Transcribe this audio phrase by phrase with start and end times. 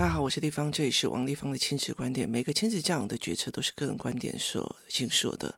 [0.00, 2.26] 大家好，我是丽芳，这里是王丽芳的亲子观点。
[2.26, 5.54] 每个亲子教养的决策都是个人观点所形塑的。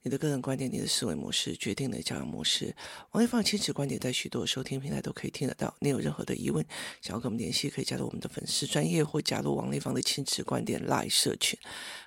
[0.00, 2.74] 你的个人观点，你的思维模式决定了教养模式。
[3.10, 5.74] 王丽芳亲子观点在许多收听平台都可以听得到。
[5.80, 6.64] 你有任何的疑问，
[7.02, 11.58] 想要跟我们联系，可以加入我们的粉丝专业或加入王丽芳的亲子观点 Live 社群，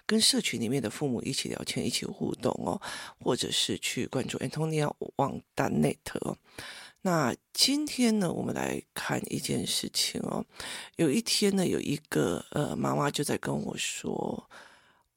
[0.08, 2.82] 跟社群里面的父母一起聊天，一起互动哦，
[3.20, 6.40] 或者是去关注 Antonia 王大 Net 哦。
[7.04, 10.44] 那今天呢，我们来看一件事情哦。
[10.98, 14.50] 有一天呢，有一个呃妈妈就在跟我说：“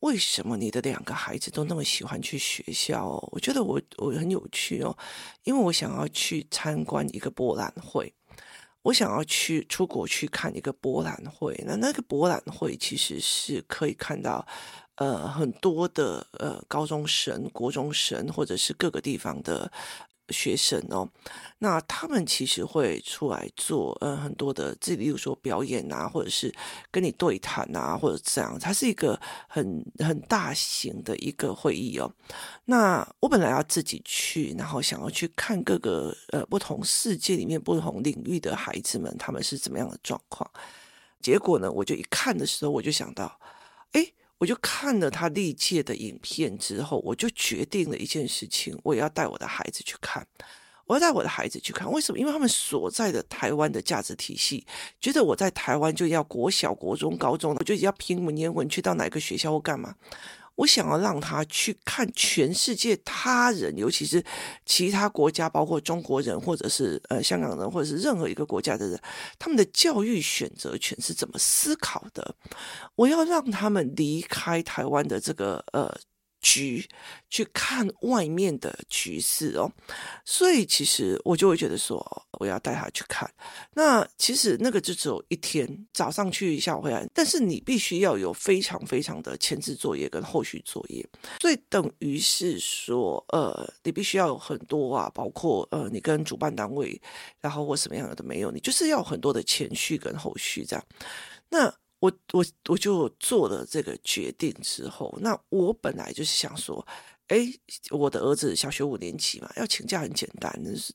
[0.01, 4.97] 为什么你的两个孩子都那么喜欢去学校哦？”我觉得我我很有趣哦，
[5.43, 8.15] 因为我想要去参观一个博览会，
[8.83, 11.61] 我想要去出国去看一个博览会。
[11.67, 14.47] 那那个博览会其实是可以看到
[14.95, 19.73] 呃很多的呃高中生、国中生，或者是各个地方的。
[20.31, 21.09] 学生哦，
[21.59, 26.55] 那他们其实会出来做呃很多的，这例如说表演啊，或者是
[26.91, 32.11] 跟你对谈啊，或者这样，它是一个很很大型的一个会议哦。
[32.65, 40.51] 那我本来要自己去，然后想要去看各个呃不同世界里面不同领域的孩子们，他们是怎么样的状况。
[41.21, 43.39] 结果呢，我就一看的时候，我就想到，
[43.93, 44.13] 哎。
[44.41, 50.27] 我就看了他历届的影片之后，我就决定了一件事情，我也要带我的孩子去看。
[50.87, 52.19] 我要带我的孩子去看，为什么？
[52.19, 54.67] 因为他们所在的台湾的价值体系，
[54.99, 59.95] 觉得我在台湾就要国小、国中、高中，我就要拼文言文，去到哪个学校或干嘛。
[60.61, 64.23] 我想要让他去看全世界他人，尤其是
[64.67, 69.01] 其他国家，包括中国人，或者是呃香港人，或者是任何一个国家的人，
[69.39, 72.35] 他们的教育选择权是怎么思考的？
[72.95, 75.99] 我要让他们离开台湾的这个呃。
[76.41, 76.89] 局
[77.29, 79.71] 去看外面的局势哦，
[80.25, 83.31] 所以其实我就会觉得说，我要带他去看。
[83.75, 87.07] 那其实那个就只有一天，早上去，下午回来。
[87.15, 91.07] 但是你必须要有非常非常的前置作业跟后续作业，
[91.41, 97.01] 所以等于是说，呃，你必须要有很多啊，包括呃，你跟主办单位，
[97.41, 100.85] 然后或什么样的都没有，你就是要很多的前序跟后续这样。
[101.51, 101.73] 那。
[102.01, 106.85] 我我我就做了这个决定之后，那我本来就是想说，
[107.29, 107.47] 哎，
[107.91, 110.51] 我的儿子小学五年级嘛，要请假很简单，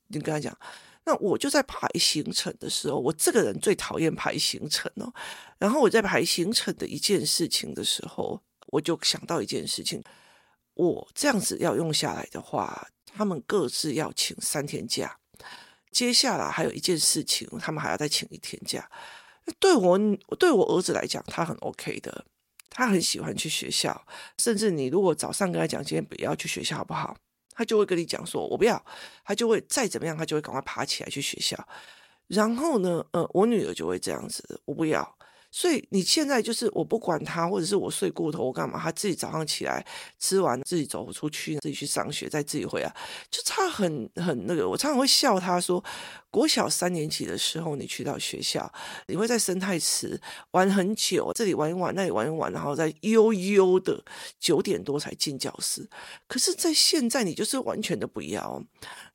[0.08, 0.58] 你跟他讲，
[1.06, 5.14] 那我就在排行程的时候，我这个人最讨厌排行程哦。
[5.60, 10.04] 然后我在排行程的一件事情的时候，我就想到一件事情，
[10.74, 15.20] 我这样子要用下来的话，他们各自要请三天假，
[15.92, 18.90] 接下来还有一件事情，他们还要再请一天假。
[19.60, 19.98] 对我
[20.40, 22.26] 对我儿子来讲，他很 OK 的，
[22.70, 24.06] 他很喜欢去学校。
[24.38, 27.16] 甚至你如果早上跟他讲今天不要去学校好不好，
[27.52, 28.84] 他就会跟你讲说我不要，
[29.24, 31.58] 他就会再怎么样，他就会赶快爬起来去学校。
[32.28, 35.16] 然后呢，呃，我女儿就会这样子，我不要。
[35.52, 38.78] 所以你现在就是我不管他，或者是我睡过头，我干嘛？
[38.78, 39.86] 他自己早上起来
[40.20, 42.94] 吃完，自己走出去，自己去上学，再自己回来，
[43.32, 44.68] 就差很很那个。
[44.68, 45.82] 我常常会笑他说，
[46.36, 48.70] 国小三年级的时候，你去到学校，
[49.08, 50.20] 你会在生态池
[50.52, 54.04] 玩很久，这里玩一玩，那里玩一玩，然后再悠悠的
[54.38, 55.90] 九点多才进教室。
[56.28, 58.62] 可是，在现在，你就是完全的不要。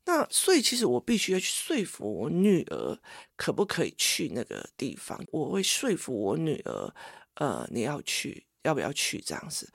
[0.05, 2.97] 那所以，其实我必须要去说服我女儿，
[3.35, 5.23] 可不可以去那个地方？
[5.31, 6.91] 我会说服我女儿，
[7.35, 9.69] 呃，你要去，要不要去这样子？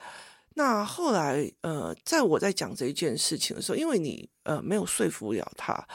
[0.55, 5.87] 那后来，呃，在我在讲这一件事情的时候，因为你呃没有说服了她，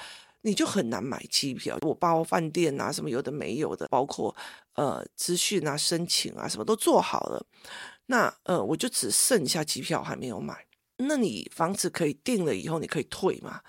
[0.43, 1.79] 你就很难买机票。
[1.83, 4.35] 我包饭店啊，什么有的没有的，包括
[4.75, 7.45] 呃资讯啊、申请啊，什么都做好了。
[8.07, 10.67] 那呃，我就只剩下机票还没有买。
[10.99, 13.61] 那你房子可以订了以后，你可以退吗？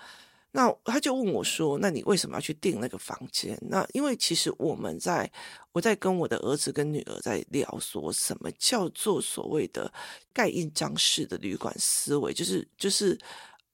[0.56, 5.28] 那他就问我说：“那你为什么要去订那个房间？”那因为其实我们在
[5.72, 9.92] 我在跟我的儿子跟女儿在聊，说什么叫做所谓的
[10.32, 13.18] 盖印章式的旅馆思维，就是就是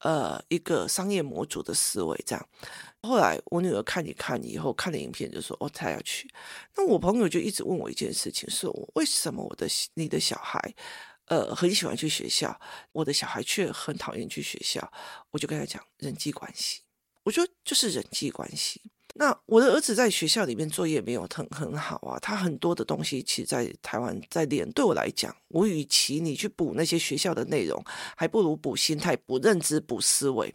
[0.00, 2.48] 呃一个商业模组的思维这样。
[3.02, 6.30] 后来我女儿看一看以后看了影片，就说：“哦，她要去。”
[6.76, 10.74] 那我朋友就一直问我一件事情，说：“为什么我的你的小孩？”
[11.26, 12.60] 呃，很喜欢去学校，
[12.90, 14.92] 我的小孩却很讨厌去学校。
[15.30, 16.80] 我就跟他讲人际关系，
[17.22, 18.82] 我说就是人际关系。
[19.20, 24.66] 那我的儿子在学校里面作业没有很很好啊，他很多的东西其实在台湾在练。
[24.72, 27.84] 对我来讲，我与其你去补那些学校的内容，
[28.16, 30.54] 还不如补心态、补认知、补思维。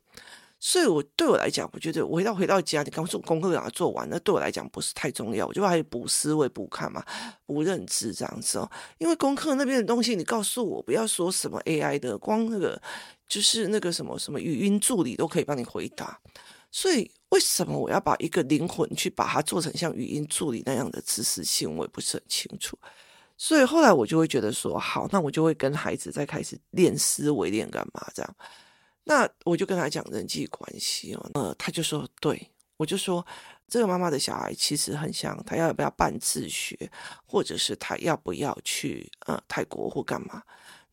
[0.59, 5.45] 所以我，对我来讲，我觉得我回到回到家，你刚说功课给他做完，那对我来讲不是太重要。
[5.45, 7.05] 我就还补思维、补看嘛、
[7.45, 8.67] 补认知这样子哦。
[8.97, 12.81] 因为功课那边的东西，你告诉我不要说什么 AI 的，光那个
[13.27, 16.19] 就是那个什么什么语音助理都可以帮你回答。
[16.71, 17.11] 所以。
[17.35, 21.75] 为什么我要把一个灵魂去把它做成像语音助理那样的知识性？
[21.75, 22.79] 我也不是很清楚。
[23.37, 28.35] 所以后来我就会觉得说，好，那我就会跟孩子再开始练思维，练干嘛这样？
[29.03, 33.25] 那我就跟他讲人际关系哦，呃，他就说对，我就说
[33.67, 36.89] 这个妈妈的小孩其实很像，他要不要办自学，
[37.25, 40.41] 或者是他要不要去呃泰国或干嘛？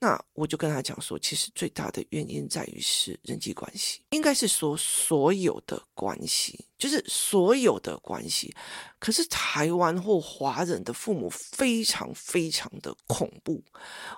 [0.02, 8.52] 那我就跟他讲说，其实最大的原因在于是人际关系，应该是说所有的关系，就是所有的关系。
[8.98, 13.62] 可是台湾或华人的父母非常非常的恐怖，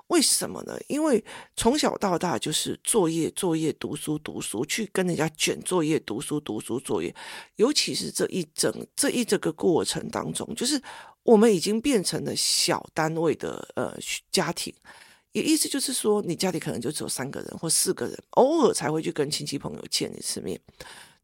[0.07, 0.75] 为什么呢？
[0.89, 1.23] 因为
[1.55, 7.15] 从小到大就是作业作业读书读书，去跟人家卷作业读书读书作业，
[7.57, 10.83] 尤其是这一整这一这个过程当中，就是
[11.25, 13.95] 我们已经变成了小单位的呃
[14.31, 14.75] 家庭。
[15.35, 20.59] 也意思就是说，你家里可能就只有三个人或四个人，偶尔才会去跟亲戚朋友见一次面。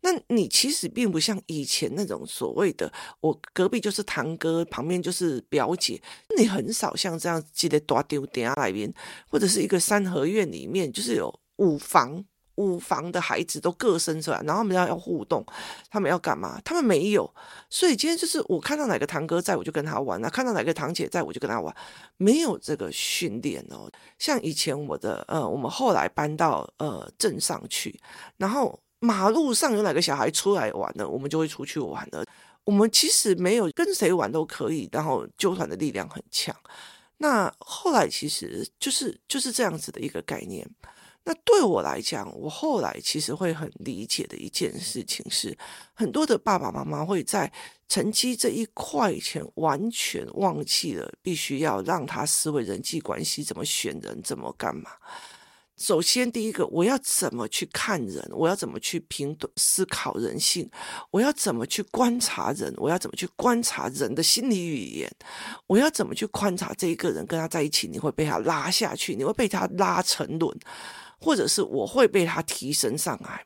[0.03, 6.01] 那你其实并不像以前那种所谓的，我隔壁就是堂哥，旁边就是表姐，
[6.37, 8.93] 你很少像这样记得大丢点下来边，
[9.29, 12.25] 或者是一个三合院里面就是有五房。
[12.61, 15.43] 五房的孩子都各生出来，然后他们要要互动，
[15.91, 16.61] 他们要干嘛？
[16.63, 17.33] 他们没有，
[17.71, 21.75] 所以今天就是我看到哪个堂哥在，我就跟他玩；那看到哪个堂姐在，我就跟他玩。
[22.19, 23.91] 没有这个训练哦。
[24.19, 27.99] 像以前我的呃，我们后来搬到呃镇上去，
[28.37, 32.23] 然后马路上有哪个小孩出来玩的，我们就会出去玩了。
[32.65, 36.55] 我们其实没有跟谁玩都可以，然后纠团的力量很强。
[37.17, 40.69] 那后来其实就是就是这样子的一个概念。
[41.25, 45.57] 那对我来讲，我后来其实会很理解的一件事情是，
[45.93, 47.53] 很多的爸爸妈妈会在
[47.89, 54.91] 成绩这一块前完全忘记了，必须要让他思维人际关系怎么选人，怎么干嘛。
[55.77, 58.29] 首先，第一个，我要怎么去看人？
[58.33, 60.71] 我要怎么去评思考人性？
[61.11, 62.71] 我要怎么去观察人？
[62.77, 65.11] 我要怎么去观察人的心理语言？
[65.67, 70.55] 我要怎么去观察这一个人跟他在一起，你会被他拉下去，你会被他拉沉沦。
[71.21, 73.45] 或者是我会被他提升上来，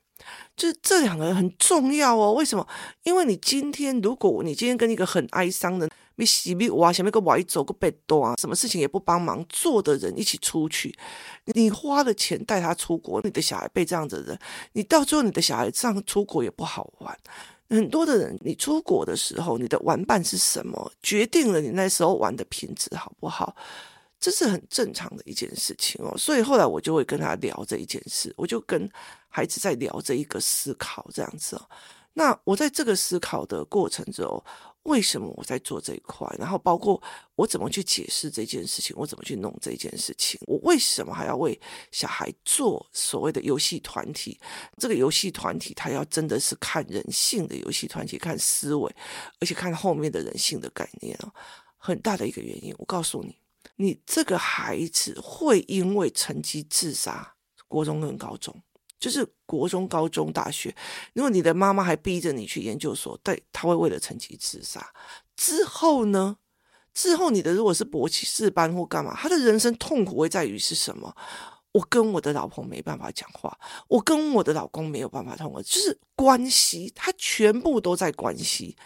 [0.56, 2.32] 就是这两个人很重要哦。
[2.32, 2.66] 为什么？
[3.02, 10.96] 因为你今天，如果你今天跟一个很哀伤的、你洗不哇，前面个歪走个被多啊，什么事情也不帮忙做的人一起出去，
[11.46, 14.38] 你花了钱带他出国，你的小孩被这样子的人，
[14.74, 17.18] 你到最后你的小孩这样出国也不好玩。
[17.70, 23.56] 很多的人，你出国的时候，你的玩伴是什么，决定了你那时候玩的品质好不好。
[24.24, 28.90] 这是很正常的一件事情哦，所以后来我就会跟他聊这一件事，我就跟
[29.28, 31.68] 孩子在聊这一个思考这样子哦。
[32.14, 34.42] 那我在这个思考的过程中，
[34.84, 36.26] 为什么我在做这一块？
[36.38, 36.98] 然后包括
[37.34, 40.40] 我怎么去解释这件事情，我怎么去弄这件事情？
[40.46, 41.60] 我为什么还要为
[41.90, 44.40] 小孩做所谓的游戏团体？
[44.78, 48.90] 这个游戏团体，他要真的是看人性的游戏团体，看思维，
[49.38, 51.30] 而且看后面的人性的概念哦。
[51.76, 53.36] 很大的一个原因，我告诉你。
[53.76, 57.34] 你这个孩子会因为成绩自杀，
[57.66, 58.54] 国中跟高中，
[59.00, 60.74] 就是国中、高中、大学。
[61.12, 64.92] 如果你的妈妈还逼着你去研究所，对，他会为了成绩自杀。
[65.36, 66.36] 之后呢？
[66.92, 71.12] 之后你的如果是博士班或干嘛，他的人生痛苦会在于是什么？
[71.72, 78.76] 我跟我的老婆没办法讲话，我跟我的老公没有办法通话，就是关系，他全部都在关系。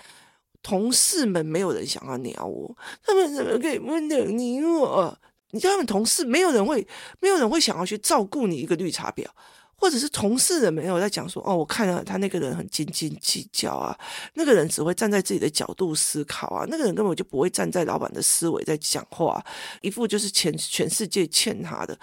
[0.69, 5.19] 同事们没有人想要鸟我，他们怎么可以温柔你我？
[5.53, 6.87] 你知道他们同事，没有人会，
[7.21, 9.25] 没有人会想要去照顾你一个绿茶婊，
[9.77, 13.99] 或者是同事的没有在讲说哦，我看到他那个人很斤斤计较啊，
[14.35, 19.43] 那个人只会站在自己的角度思考啊，那个人根本就不会站在老板的思维在讲话，
[19.81, 21.99] 一副就是全 全世界欠他的。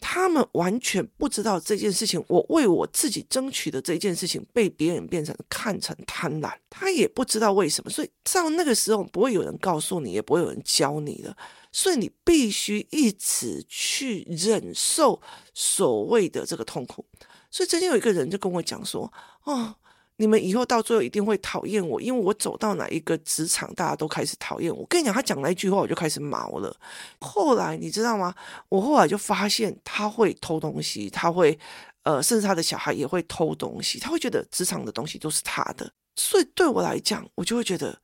[0.00, 11.36] 他们完全不知道这件事情，我为我自己争取的这件事情被别人变成看成贪婪，他也不知道为什么，所以到那个时候不会有人告诉你，也不会有人教你的，
[11.72, 15.20] 所以你必须一直去忍受
[15.52, 17.04] 所谓的这个痛苦。
[17.50, 19.12] 所以曾经有一个人就跟我讲说
[19.44, 19.74] ：“哦。”
[20.20, 24.84] 你们以后到最后一定会讨厌我，因为我走到哪一个职场，大家都开始讨厌我。
[24.90, 26.76] 跟你讲，他讲那一句话，我就开始毛了。
[27.20, 28.34] 后来你知道吗？
[28.68, 31.56] 我后来就发现他会偷东西，他会
[32.02, 34.00] 呃，甚至他的小孩也会偷东西。
[34.00, 37.96] 他会觉得职场的东西都是他的，所以对我来讲，我就会觉得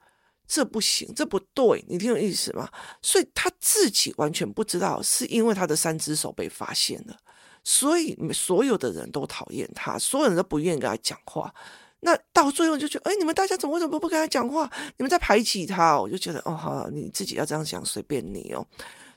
[0.47, 1.85] 这不行，这不对。
[1.89, 2.71] 你听有意思吗？
[3.03, 7.17] 所以他自己完全不知道，是因为他的三只手被发现了，
[7.65, 11.53] 所以所有的人都讨厌他，所有人都不愿意跟他讲话。
[12.05, 14.71] 那到最后就觉得，哎，你们大家怎么为什么不跟他讲话？
[14.99, 15.99] 你们在排挤他？
[15.99, 18.67] 我就觉得，哦，好，你自己要这样想，随便你哦。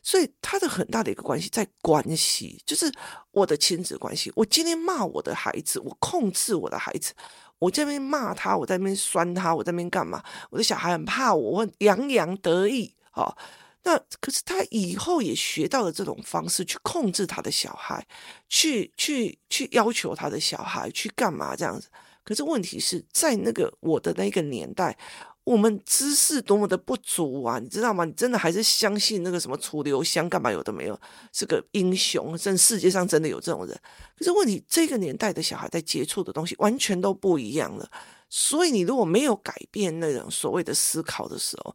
[0.01, 2.89] 所以他的很大的一个关系在关系，就是
[3.32, 4.32] 我的亲子关系。
[4.38, 7.13] 我今天骂我的孩子，我控制我的孩子，
[7.60, 10.24] 我这边骂他，我在那边酸他，我在那边干嘛？
[10.50, 13.36] 我的小孩很怕我，我洋洋得意啊。
[13.84, 18.06] 那可是他以后也学到了这种方式去控制他的小孩，
[18.48, 21.89] 去去去要求他的小孩去干嘛这样子。
[22.28, 24.98] 可是问题是在那个我的那个年代。
[25.44, 28.04] 我们知识多么的不足啊，你知道吗？
[28.04, 31.00] 你真的还是相信那个什么楚留香干嘛有的没有，
[31.32, 33.74] 是个英雄，真世界上真的有这种人。
[34.18, 37.90] 可是问题，这个年代的小孩在接触的东西完全都不一样了。
[38.30, 41.74] 所以你如果没有改变那种所谓的思考的时候，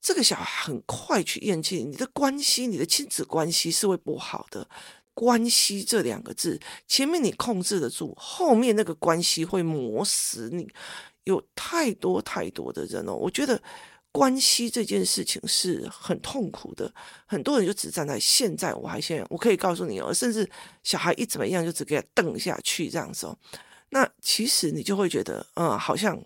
[0.00, 4.66] 这个小孩很快去厌弃你的关系，你的亲子关系是会不好的。
[5.20, 6.58] 关系这两个字，
[6.88, 10.66] 前面你控制得住，后面那个关系会磨死你。
[11.24, 13.62] 有太多太多的人哦，我觉得
[14.10, 16.90] 关系这件事情是很痛苦的。
[17.26, 20.48] 很多人就只站在现在，我还现在，我可以告诉你哦，甚至
[20.82, 23.36] 小孩一怎么样，就只给他瞪下去这样子哦。
[23.90, 26.18] 那其实你就会觉得，嗯，好像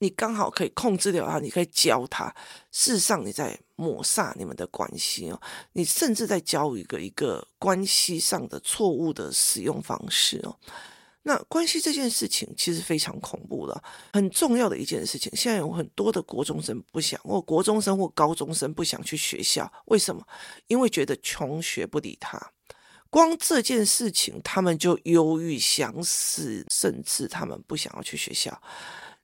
[0.00, 2.34] 你刚好可以控制掉他，你可以教他。
[2.72, 5.40] 事实上，你在抹杀你们的关系哦，
[5.74, 10.56] 你甚至在教一个一个关系上的错误的使用方式哦。
[11.22, 15.30] 那关系这件事情其实非常恐怖的，很重要的一件事情。
[15.36, 20.26] 现在有很多的国中生不想，或国中生或高中生不想去学校，为什么？
[20.66, 22.40] 因为觉得穷学不理他。
[23.10, 28.58] 光这件事情，他们就忧郁想死，甚至他们不想要去学校。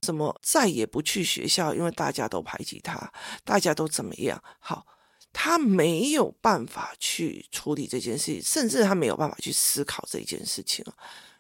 [0.01, 3.13] 怎么再也不去学校，因为大家都排挤他，
[3.45, 4.43] 大家都怎么样？
[4.59, 4.87] 好，
[5.33, 10.85] 他没有办法去处理这件事情，甚至他没有办法去思考这件事情。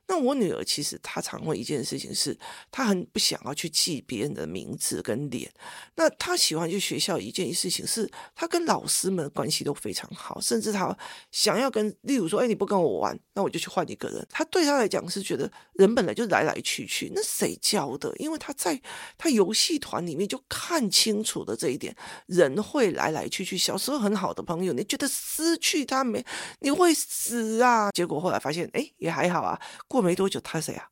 [0.08, 2.38] 那我女儿其实她常会一件事情是，
[2.70, 5.52] 她很不想要去记别人的名字跟脸。
[5.96, 10.96] 那她喜欢去学校一件事情是，她跟老师们的关系都非常好，甚至她
[11.32, 14.26] 想要跟，例如说，哎，你不跟我玩，那我就去换一个人。
[14.30, 18.14] 她对她来讲是觉得人本来就来来去去，那谁教的？
[18.18, 18.80] 因为她在
[19.18, 21.94] 她游戏团里面就看清楚的这一点，
[22.26, 23.56] 人会来来去去。
[23.58, 26.24] 小时候很好的朋友，你觉得失去他没，
[26.60, 27.90] 你会死啊？
[27.90, 29.60] 结果后来发现，哎，也还好啊。
[29.96, 30.86] 过没多久，他谁啊？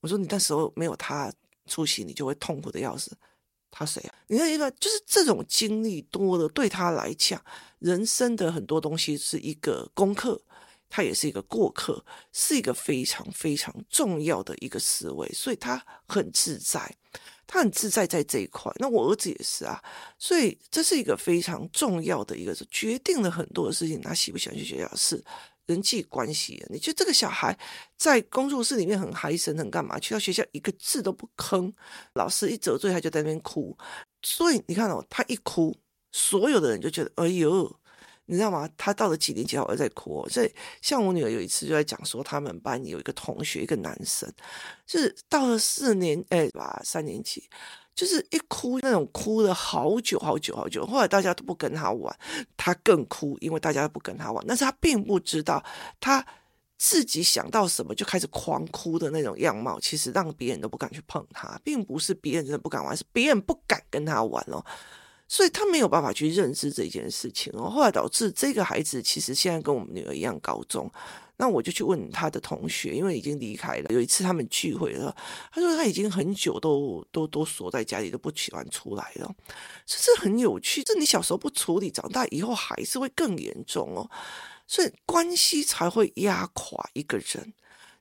[0.00, 1.32] 我说你那时候没有他
[1.66, 3.16] 出席，你就会痛苦的要死。
[3.70, 4.14] 他谁啊？
[4.28, 7.42] 你看一个，就是这种经历多了，对他来讲，
[7.78, 10.40] 人生的很多东西是一个功课，
[10.88, 16.96] 他也是一个过客，是一个非常非常重要的一个思维，所以他很自在，
[17.46, 18.72] 他很自在在这一块。
[18.76, 19.82] 那我儿子也是啊，
[20.18, 24.00] 所以这是一个非常重要的一个，决定了很多的事情。
[24.00, 25.22] 他喜不喜欢去学校是。
[25.66, 27.56] 人际关系，你觉得这个小孩
[27.96, 29.98] 在工作室里面很嗨森，很干嘛？
[29.98, 31.72] 去到学校一个字都不吭，
[32.14, 33.76] 老师一责罪他就在那边哭。
[34.22, 35.76] 所以你看哦，他一哭，
[36.12, 37.80] 所有的人就觉得哎呦，
[38.26, 38.68] 你知道吗？
[38.76, 40.28] 他到了几年级还在哭哦。
[40.28, 44.32] 所以像我女儿有一次就在讲说，他们班有一个同学，一个男生，
[44.86, 47.48] 就是到了四年哎吧三年级。
[47.96, 52.14] 就是一哭那种哭了好久好久好久，后来大家都不跟他玩，
[52.54, 54.44] 他更哭，因为大家都不跟他玩。
[54.46, 55.64] 但是他并不知道，
[55.98, 56.24] 他
[56.76, 64.62] 自己想到什么就开始狂哭的那种样貌，其实让别人都不敢去碰他，并不是别人真的不敢玩，是别人不敢跟他玩哦。
[65.26, 67.70] 所以他没有办法去认知这件事情哦。
[67.70, 70.88] 后来导致这个孩子其实现在跟我们女儿一样高中。
[71.38, 73.86] 那我就去问他的同学，因为已经离开了。
[73.90, 75.14] 有一次他们聚会了，
[75.52, 79.34] 他说他已经很久都都都锁在家里，都不喜欢出来了。
[79.84, 84.10] 这是很有趣，这你小时候不处理，长大以后还是会更严重哦。
[84.66, 87.52] 所以关系才会压垮一个人。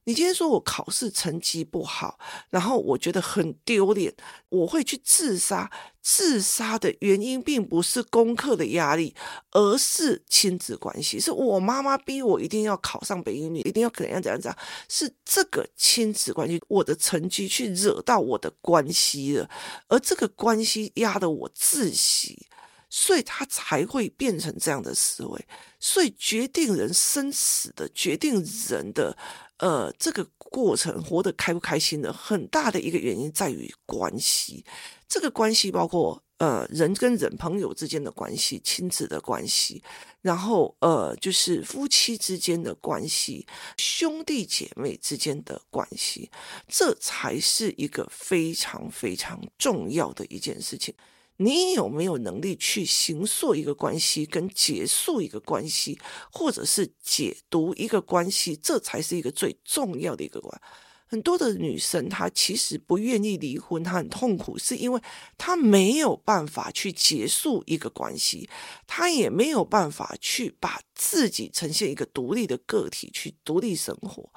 [0.05, 2.17] 你今天说我考试成绩不好，
[2.49, 4.13] 然后我觉得很丢脸，
[4.49, 5.69] 我会去自杀。
[6.07, 9.15] 自杀的原因并不是功课的压力，
[9.49, 11.19] 而是亲子关系。
[11.19, 14.57] 是我妈妈逼我一定要考上北一女，一定要怎样怎样怎样。
[14.87, 19.49] 是这个亲子关系，我的成绩去惹到我的关系了，
[19.87, 22.45] 而这个关系压得我窒息。
[22.87, 25.47] 所以他才会变成这样的思维，
[25.79, 29.17] 所以决定人生死的，决定人的，
[29.57, 34.65] 呃，这个过程活得开不开心的，很大的一个原因在于关系。
[35.07, 39.81] 这个关系包括呃人跟人朋友之间的关系、亲子的关系，
[40.21, 43.47] 然后呃就是夫妻之间的关系、
[43.77, 46.29] 兄弟姐妹之间的关系，
[46.67, 50.93] 这才是一个非常非常重要的一件事情。
[51.37, 55.99] 你有没有能力去形塑一个关系，跟结束一个关系，
[56.31, 58.55] 或者是解读一个关系？
[58.55, 60.61] 这才是一个最重要的一个关。
[61.07, 64.99] 很多的女生她其实不愿意离婚，她很痛苦，是因为
[65.37, 68.49] 她没有办法去结束一个关系，
[68.87, 74.31] 她也没有办法去把自己呈现一个独立的个体去独立生活，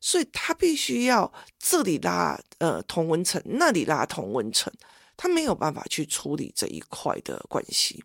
[0.00, 4.72] 所以她必须要这里拉呃同温层，那里拉同温层，
[5.16, 8.02] 他没有办法去处理这一块的关系，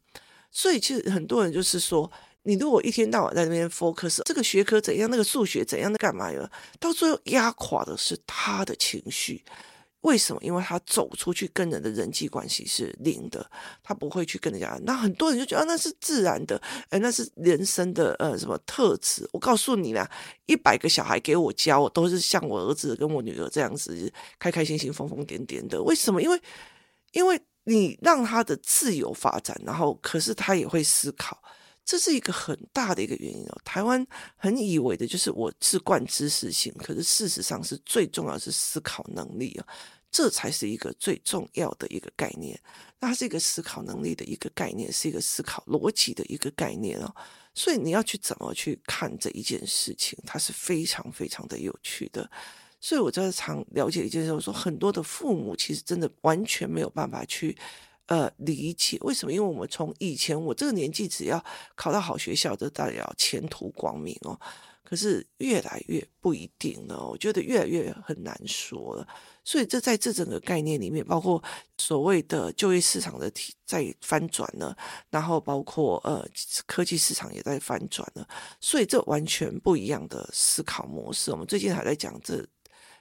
[0.52, 2.12] 所以其实很多人就是说。
[2.44, 6.50] 你如果一天到晚在那边 focus 这个学科怎样，那个数学怎样的干嘛呀？
[6.80, 9.44] 到最后压垮的是他的情绪。
[10.02, 10.42] 为什么？
[10.42, 13.46] 因为他走出去跟人的人际关系是零的，
[13.84, 14.80] 他不会去跟人家。
[14.84, 19.30] 那很多人就觉得啊，那是自然的，哎，那是人生的呃什么特质？
[19.34, 20.10] 我告诉你啦，
[20.46, 25.84] 一百个小孩给我教，我都是像我儿子跟我女儿这样子，开开心心、疯疯癫癫的。
[25.84, 26.22] 为什么？
[26.22, 26.42] 因为
[27.12, 31.42] 因为你让他的自由发展，然后可是他也会思考。
[31.86, 33.62] 这是一个很大的一个原因哦。
[33.66, 39.66] 台湾很以为的就是我是惯知识性，可是事实上是最重要是思考能力啊，
[40.12, 42.60] 这才是一个最重要的一个概念。
[43.00, 47.12] 那是一个思考能力的一个概念，是一个思考逻辑的一个概念哦。
[47.56, 52.30] 所以你要去怎么去看这一件事情，它是非常非常的有趣的。
[52.82, 57.58] 所以我在常了解一件事，我说很多的父母其实真的完全没有办法去。
[58.06, 59.32] 呃，理解为什么？
[59.32, 61.46] 因为我们从以前我这个年纪，只要
[61.76, 64.36] 考到好学校，就代表前途光明哦。
[64.84, 69.08] 可是越来越不一定了，我觉得越来越很难说了。
[69.44, 71.40] 所以这在这整个概念里面，包括
[71.78, 74.76] 所谓的就业市场的体在翻转了，
[75.12, 76.28] 然后包括呃
[76.66, 78.28] 科技市场也在翻转了，
[78.60, 81.30] 所以这完全不一样的思考模式。
[81.30, 82.44] 我们最近还在讲这。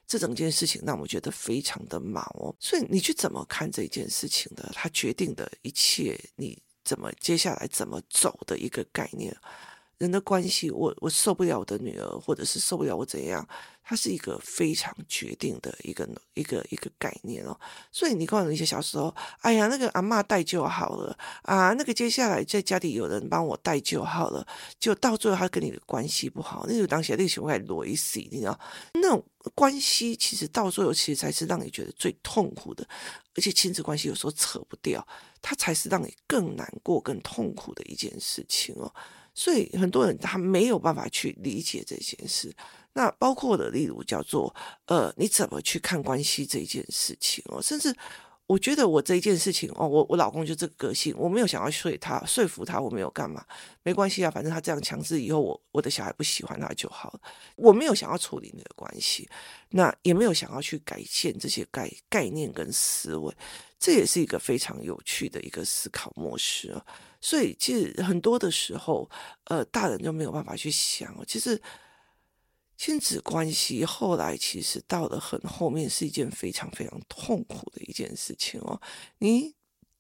[0.09, 4.73] 这整件事情让我觉得非常的毛哦，所以你去怎么看这件事情的？
[4.75, 9.37] 它决定的一切，你怎么接下来怎么走的一个概念。
[9.99, 13.47] 人的关系，我我受不了我的女儿，或者是受不了我怎样，
[13.83, 17.59] 它是一个非常决定的一个一个一个概念哦。
[17.91, 24.47] 所以你告诉一些小时候，哎呀，那个阿嬷带就好了啊，那个接下来在家里有人帮我带就好了，
[24.79, 28.59] 就到最后他跟你的关系不好，那就当下那个情况落一死，你知道，
[28.95, 29.25] 那种
[29.57, 32.87] 关系其实到最后其实才是让你觉得最痛苦的，
[33.35, 35.05] 而且亲子关系有时候扯不掉，
[35.43, 38.95] 它才是让你更难过、更痛苦的一件事情哦。
[39.39, 42.53] 所以很多人他没有办法去理解这件事，
[42.93, 44.53] 那包括的例如叫做
[44.87, 47.95] 呃，你怎么去看关系这件事情哦，甚至
[48.49, 53.47] 我觉得我这一件事情哦，我我老公就这个个性，我没有想要说他说服他，我没有干嘛，
[53.85, 57.21] 没关系啊，反正他这样强制以后我我的小孩不喜欢他就好了，
[57.55, 59.29] 我没有想要处理那个关系，
[59.69, 63.33] 那也没有想要去改变这些概概念跟思维，
[63.79, 66.85] 这也是一个非常有趣的一个思考模式啊。
[67.21, 69.09] 所以，其实很多的时候，
[69.45, 71.15] 呃，大人就没有办法去想。
[71.27, 71.61] 其实，
[72.77, 78.81] 亲子关系后来其实到了很后面，是一件非常非常痛苦的一件事情哦。
[79.19, 79.58] 你。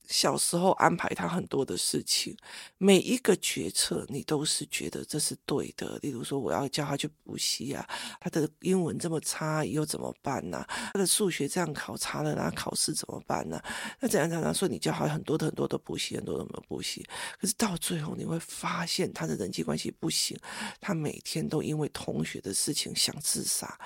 [0.08, 2.34] 小时候安排他很多的事情，
[2.78, 5.98] 每一个决策你都是觉得这是对的。
[6.00, 7.86] 例如说，我要叫他去补习啊，
[8.18, 10.66] 他的英文这么差，以后怎么办呢？
[10.92, 13.62] 他的数学这样考差了，那考试怎么办呢？
[14.00, 14.66] 那怎样怎样说？
[14.66, 17.06] 你叫他很多的很多的补习，很多的没有补习，
[17.38, 20.34] 可是到最后你会发现他的人际关系不行，
[20.80, 23.78] 他每天都因为同学的事情想自杀。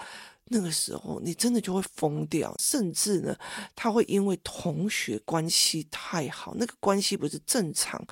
[0.52, 3.34] 那个时候，你真的就会疯掉，甚至呢，
[3.74, 8.06] 他会因为同学关系太好，那个关系不是正常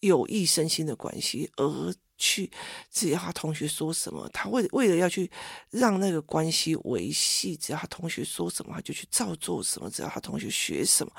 [0.00, 2.50] 有益身心的关系，而去
[2.90, 5.30] 只要他同学说什么，他为为了要去
[5.70, 11.12] 让那个关系维系，只要他同学说什么，他就去照做什么；只要他同学学什么。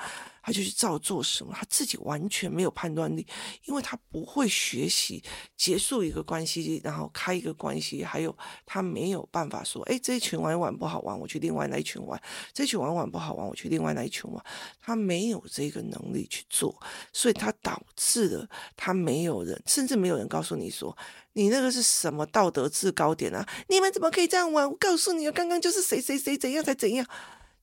[0.46, 3.26] 他就去照做什么，他自己完全没有判断力，
[3.64, 5.20] 因为他不会学习
[5.56, 8.32] 结束一个关系，然后开一个关系，还有
[8.64, 12.16] 他没有办法说，哎，这一群玩一玩不好玩，我去另外那一群玩；
[12.54, 14.44] 这一群玩玩不好玩，我去另外那一群玩。
[14.80, 16.80] 他没有这个能力去做，
[17.12, 20.96] 所以他导致了他没有人，甚至没有人告诉你说，
[21.32, 23.44] 你那个是什么道德制高点啊？
[23.68, 24.70] 你们怎么可以这样玩？
[24.70, 27.04] 我告诉你，刚刚就是谁谁谁怎样才怎样，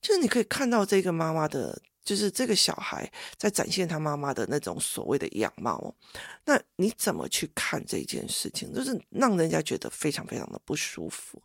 [0.02, 1.80] 就是你可以看到这个妈妈的。
[2.04, 5.94] 就是这个小孩在展现他妈妈的那种所谓的样貌，
[6.44, 8.72] 那你怎么去看这件事情？
[8.74, 11.42] 就是让人家觉得非常非常的不舒服，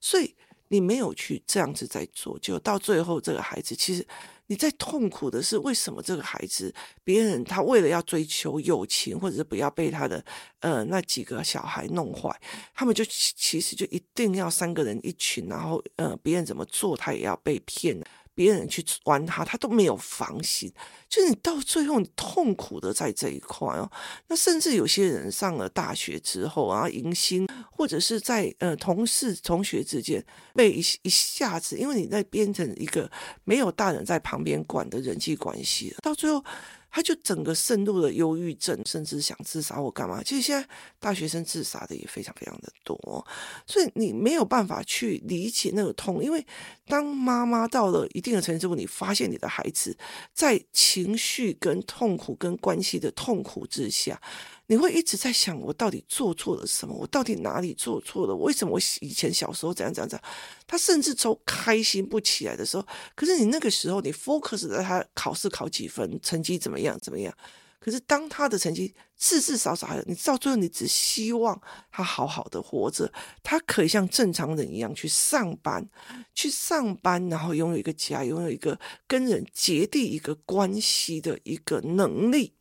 [0.00, 0.34] 所以
[0.68, 4.06] 你没有去这样子在做，就到最后这个孩子其实
[4.48, 10.22] 你在痛苦的是为什么这个孩子别人他为了要追求友情，或者是不要被他的
[10.60, 12.38] 呃那几个小孩弄坏，
[12.74, 17.98] 他们就其实就一定要三个人一群，然后呃别人怎么做他也要被骗。
[18.42, 20.72] 别人去玩他，他都没有防心。
[21.08, 23.88] 就是你到最后，你痛苦的在这一块哦。
[24.26, 30.24] 那甚至有些人上了大学之后啊，迎新或者是在呃同事同学之间
[30.54, 33.08] 被一一下子，因为你在变成一个
[33.44, 36.44] 没有大人在旁边管的人际关系，到最后。
[36.92, 40.22] 他就整个渗入了忧郁症，甚至想自杀或干嘛。
[40.22, 40.68] 其实现在
[41.00, 43.26] 大学生自杀的也非常非常的多，
[43.66, 46.46] 所以你没有办法去理解那个痛，因为
[46.86, 49.96] 当妈妈到了一定的程度之后，你发现你的孩子
[50.34, 54.20] 在情绪跟痛苦跟关系的痛苦之下。
[54.66, 56.94] 你会一直在想，我到底做错了什么？
[56.94, 58.34] 我到底哪里做错了？
[58.34, 60.30] 为什么我以前小时候怎样怎样怎样？
[60.66, 67.34] 他甚至都开心不起来的时候，可是你那个时候你 focus 在他考试考几分，成绩怎么样怎么样？
[67.78, 75.84] 可是当他的成绩至至少少还有，你到最后你只希望他好好的活着，他可以像正常人一样去上班，
[76.32, 82.54] 去上班，然后拥有一个家，拥有一个跟人结缔一个关系的一个能力。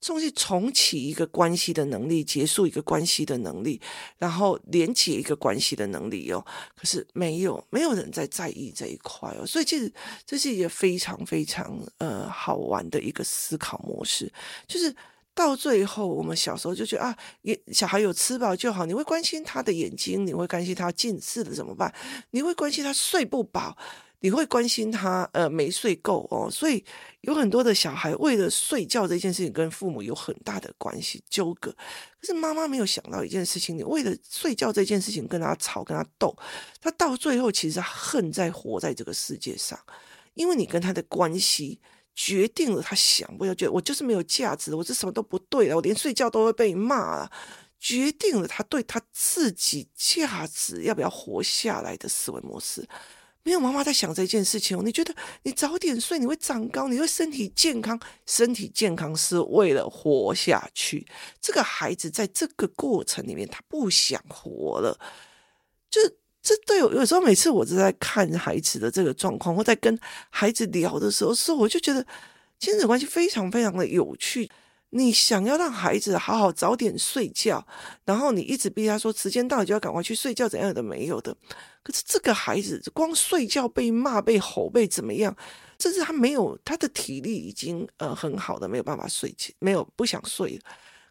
[0.00, 3.80] 重新重启一个关系的能力，结束一个关系的能力，
[4.18, 6.44] 然后连接一个关系的能力哦。
[6.74, 9.46] 可是没有，没有人在在意这一块哦。
[9.46, 9.92] 所以其实
[10.24, 14.32] 这是一个非常非常呃好玩的一个思考模式。
[14.66, 14.94] 就是
[15.34, 17.16] 到最后，我们小时候就觉得啊，
[17.72, 18.86] 小孩有吃饱就好。
[18.86, 21.94] 你会关心他的眼睛，你会关心他近视了怎么办？
[22.30, 23.76] 你会关心他睡不饱。
[24.20, 26.84] 你会关心他，呃，没睡够哦，所以
[27.22, 31.70] 有很多的小孩为了睡觉这件事情跟父母有很大的关系纠葛。
[31.72, 36.36] 可是妈妈没有想到一件事情，你为了睡觉这件事情跟他吵，跟他斗，
[36.80, 39.78] 他到最后其实恨在活在这个世界上，
[40.34, 41.80] 因为你跟他的关系
[42.14, 47.32] 决定了他想不要，觉得我就是没有价值，我这什么都不对了，我连睡觉都会被骂了，
[47.78, 52.86] 决定了他对他自己价值要不要活下来的思维模式。
[53.42, 54.82] 没有妈妈在想这件事情哦。
[54.84, 57.98] 你觉得你早点睡，你会长高，你会身体健康。
[58.26, 61.06] 身体健康是为了活下去。
[61.40, 64.98] 这个孩子在这个过程里面，他不想活了。
[65.90, 66.00] 就
[66.42, 69.98] 这对我有时候，每次我都在看孩子的这个状况，或在跟
[70.30, 72.06] 孩子聊的时候，时候我就觉得
[72.58, 74.50] 亲子关系非常非常的有趣。
[74.92, 77.64] 你想要让孩子好好早点睡觉，
[78.04, 81.36] 然后你一直逼他说时间到了就要赶快去睡觉，怎样的没有的。
[81.82, 85.34] 可是这个孩子光睡觉被骂、被吼、被怎么样，
[85.78, 90.60] 甚至他没有他的体力已经呃很好的没有办法睡觉，没有不想睡了。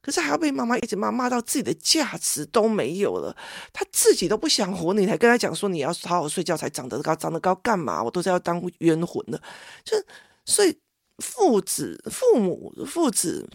[0.01, 3.35] 可是还要被妈妈一直骂，骂到自己的价值都没有了，
[3.71, 8.03] 他自己都不想活，你还跟他讲说你要好好睡觉才长得高，长得高干嘛？
[8.03, 9.41] 我都是要当冤魂的。
[9.85, 9.97] 就
[10.45, 10.77] 所以
[11.19, 13.49] 父子、父母、父子。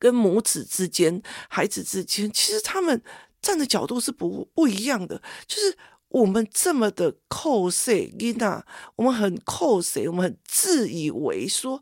[0.00, 3.00] 跟母子之间、孩子之间，其实他们
[3.40, 5.22] 站的角度是不不一样的。
[5.46, 5.76] 就是
[6.08, 8.64] 我们这么的扣谁，妮娜，
[8.96, 11.80] 我们很扣谁，我们很自以为说，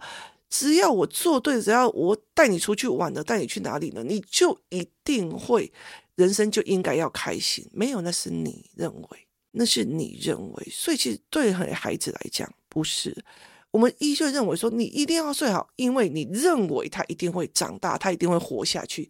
[0.50, 5.72] 只要我做对，只要我带你出去玩了，带你去哪里呢，你就一定会
[6.16, 7.66] 人生就应该要开心。
[7.72, 10.68] 没有，那是你认为，那是你认为。
[10.70, 13.24] 所以其实对孩子来讲，不是。
[13.70, 19.08] 我们依旧认为说，你一定要睡好，因为你认为他一定会长大，他一定会活下去。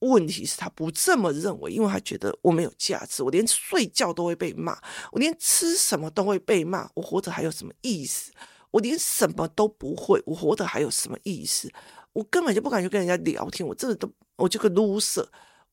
[0.00, 4.76] 问题是，他不这么认为，因为他觉得我没有价值，我连睡觉都会被骂，
[5.12, 8.32] 我连吃什么都会被骂，我活着还有什么意思？
[8.72, 11.70] 我连什么都不会，我活着还有什么意思？
[12.12, 15.24] 我根本就不敢去跟人家聊天，我真的都，我就个 loser，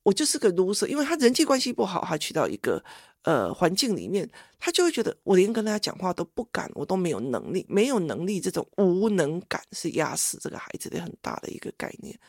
[0.04, 2.84] 我就是个 loser，因为他人际关系不好，他去到一个。
[3.30, 12.20] 呃，环境里面，他就会觉得我连跟大家讲话都不敢，我都没有能力，没有能力，这种无能感是压死这个孩子的很大的一个概念，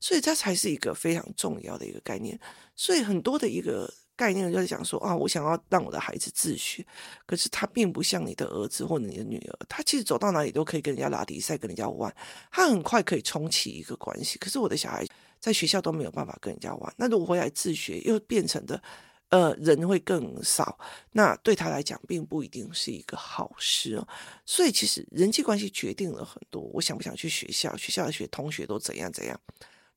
[0.00, 2.38] 所以这才是一个非常重要的一个概念。
[2.76, 6.84] 所以很多的一个概念就是讲说啊，我想要让我的孩子自学，
[7.24, 12.14] 可是他并不像你的儿子或者你的女儿，他其实走到哪里都可以跟人家拉迪赛，跟人家玩，
[12.50, 14.38] 他很快可以重启一个关系。
[14.38, 15.06] 可是我的小孩
[15.40, 18.82] 在学校都没有办法跟人家玩，那如果回来自学，又变成的。
[19.30, 20.76] 呃，人会更少，
[21.12, 24.06] 那对他来讲并不一定是一个好事哦。
[24.44, 26.60] 所以其实人际关系决定了很多。
[26.74, 27.76] 我想不想去学校？
[27.76, 29.40] 学校的学同学都怎样怎样？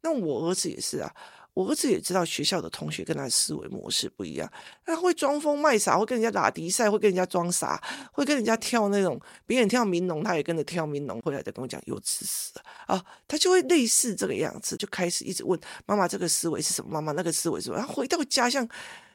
[0.02, 1.12] 那我儿子也是啊，
[1.56, 4.48] 我儿子也知道学校的同学跟他的思维模式不一样，
[4.86, 11.20] 他会装疯卖傻，会跟人家打敌赛，会跟人家装傻，会跟人家跳那种别人跳民农，他也跟着跳民农。
[11.22, 12.52] 回来再跟我讲幼稚死
[12.86, 16.92] 啊，他就会类似这个样子，就开始一直问妈妈这个思维是什么？
[16.92, 17.78] 妈妈那个思维是什么？
[17.78, 18.70] 然后回到家像。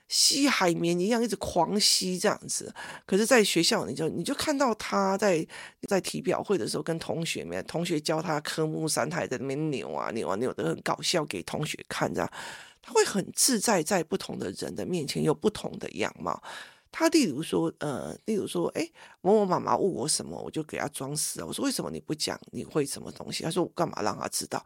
[0.08, 2.74] 吸海绵一样一直狂吸这样子，
[3.06, 5.46] 可是，在学校你就你就看到他在
[5.86, 12.32] 在体表会的时候，跟同学们同学教他科目三，他还在那边扭啊扭啊扭的很搞笑，给同学看这样，
[12.80, 16.42] 他会很自在，在不同的人的面前有不同的样貌。
[16.90, 18.90] 他例如说，呃，例如说，哎，
[19.20, 21.46] 某某妈妈问我什么，我就给他装死啊。
[21.46, 23.44] 我说为什么你不讲你会什么东西？
[23.44, 24.64] 他说我干嘛让他知道？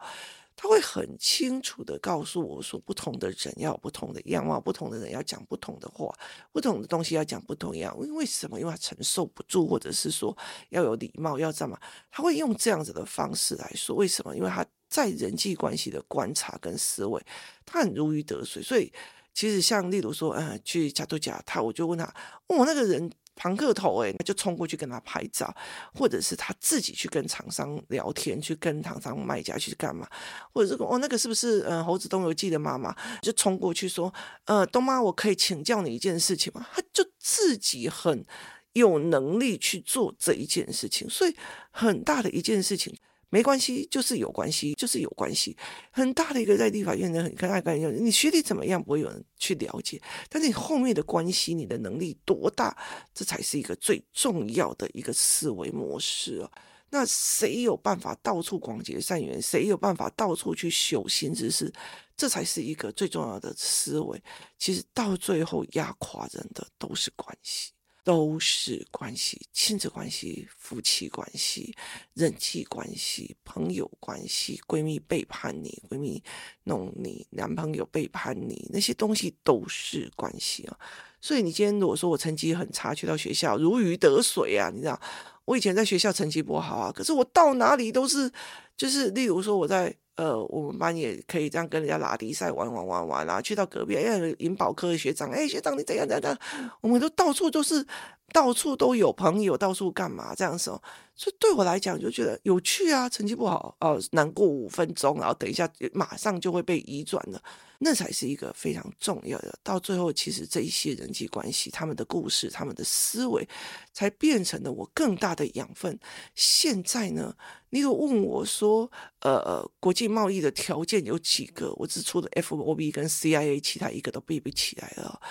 [0.55, 6.13] 他会很清楚地告诉我说，不同的人要有不同的样貌，不同的人要讲不同的话，
[6.51, 7.93] 不同的东西要讲不同样。
[7.95, 8.59] 因为为什么？
[8.59, 10.35] 因为他承受不住，或者是说
[10.69, 11.77] 要有礼貌，要这么，
[12.11, 13.95] 他会用这样子的方式来说。
[13.95, 14.35] 为什么？
[14.35, 17.21] 因为他在人际关系的观察跟思维，
[17.65, 18.61] 他很如鱼得水。
[18.61, 18.91] 所以
[19.33, 22.05] 其实像例如说，嗯，去加多加，他我就问他，
[22.47, 23.11] 哦那个人。
[23.35, 25.53] 庞克头哎，就冲过去跟他拍照，
[25.93, 30.07] 或者是他自己去跟厂商聊天，去跟厂商卖家去干嘛？
[30.53, 34.13] 或者是哦，那个是不是嗯猴子东游记的妈妈就冲过去说，
[34.45, 36.67] 呃，东妈，我可以请教你一件事情吗？
[36.73, 38.25] 他就自己很
[38.73, 41.35] 有能力去做这一件事情，所以
[41.71, 42.95] 很大的一件事情。
[43.33, 45.57] 没关系，就是有关系，就是有关系。
[45.89, 52.77] 很大的一个在立法院的很跟爱干一样，你学历怎么样不会有人去了解，但是你后面的关系，你的能力多大，
[53.11, 56.51] 这才是一个最重要的一个思维模式啊。
[56.91, 59.41] 那谁有办法到处广结善缘？
[59.41, 61.73] 谁有办法到处去修心之事？
[62.15, 64.21] 这才是一个最重要的思维。
[64.59, 67.71] 其实到最后压垮人的都是关系。
[68.03, 71.73] 都是关系，亲子关系、夫妻关系、
[72.13, 76.21] 人际关系、朋友关系、闺蜜背叛你、闺蜜
[76.65, 80.77] 弄你、男朋友背叛你，那些东西都是关系啊。
[81.21, 84.99] 所以你今天如果说我成绩很差，去到学校如鱼得水啊，你知道，
[85.45, 88.29] 我以前在学校成绩不好啊，可是我到哪里都是，
[88.75, 89.95] 就是例如说我在。
[90.15, 96.37] 呃，我们班也可以这样跟人家拉迪赛玩玩玩玩啊，去到隔壁，哎，银保科的学长，哎，学长你怎样怎样？
[96.81, 97.85] 我们都到处都是，
[98.31, 100.79] 到处都有朋友，到处干嘛这样子哦。
[101.15, 107.41] 所以对我来讲就觉得有趣啊，成绩不好哦，难过五分钟，然后等一下马上就会被移转了。
[107.83, 109.59] 那才是一个非常重要的。
[109.61, 113.45] 到最后，其实这一些人际关系、他们的故事、他们的思维，
[113.91, 115.99] 才变成了我更大的养分。
[116.33, 117.35] 现在呢，
[117.71, 121.73] 你有问我说，呃，国际贸易的条件有几个？
[121.73, 125.21] 我只出了 FOB 跟 CIA，其他一个都背不起来了。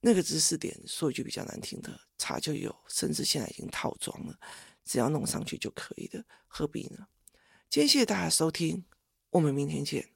[0.00, 4.38] 那个知识点说一句比较难听的，查就有，甚至现在已经套装了，
[4.84, 7.08] 只要弄上去就可以的，何必呢？
[7.68, 8.84] 今天谢谢大家收听，
[9.30, 10.08] 我们明天见。